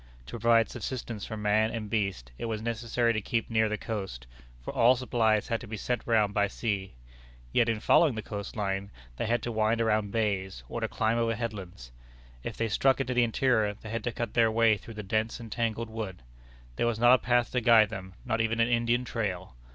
[0.25, 4.25] To provide subsistence for man and beast, it was necessary to keep near the coast,
[4.59, 6.95] for all supplies had to be sent round by sea.
[7.53, 11.19] Yet in following the coast line, they had to wind around bays, or to climb
[11.19, 11.91] over headlands.
[12.41, 15.39] If they struck into the interior, they had to cut their way through the dense
[15.39, 16.23] and tangled wood.
[16.77, 19.53] There was not a path to guide them, not even an Indian trail.